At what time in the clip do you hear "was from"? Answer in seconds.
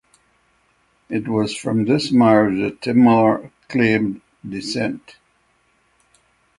1.27-1.85